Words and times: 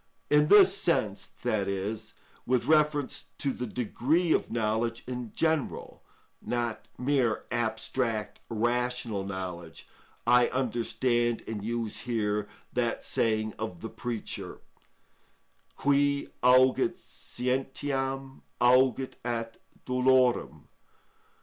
In 0.31 0.47
this 0.47 0.75
sense, 0.75 1.27
that 1.27 1.67
is, 1.67 2.15
with 2.47 2.65
reference 2.65 3.25
to 3.37 3.51
the 3.53 3.67
degree 3.67 4.31
of 4.33 4.49
knowledge 4.49 5.03
in 5.05 5.31
general, 5.31 6.01
not 6.41 6.87
mere 6.97 7.45
abstract 7.51 8.39
rational 8.49 9.23
knowledge, 9.23 9.87
I 10.25 10.47
understand 10.47 11.43
and 11.47 11.63
use 11.63 11.99
here 11.99 12.49
that 12.73 13.03
saying 13.03 13.53
of 13.59 13.81
the 13.81 13.89
Preacher: 13.89 14.61
_Qui 15.77 16.31
auget 16.41 16.97
scientiam, 16.97 18.41
auget 18.59 19.13
at 19.23 19.57
dolorem. 19.85 20.67